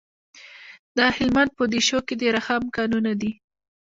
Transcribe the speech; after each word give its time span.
د 0.95 0.99
هلمند 1.15 1.51
په 1.57 1.63
دیشو 1.73 1.99
کې 2.07 2.15
د 2.21 2.23
رخام 2.37 2.63
کانونه 2.75 3.11
دي. 3.21 3.31